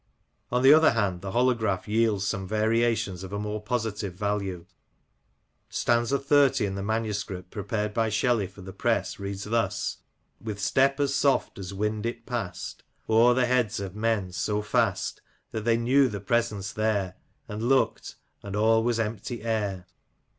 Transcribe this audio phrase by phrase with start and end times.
[0.51, 4.65] On the other hand, the holograph yields some variations of a more positive value.
[5.69, 6.59] Stanza xxx.
[6.59, 9.97] in the manuscript prepared by Shelley for the press reads thus:—
[10.43, 15.21] With step as soft as wind it past * O'er the heads of men— so fast
[15.51, 17.13] That they knew the presence there
[17.47, 19.85] And looked,— and all was empty air."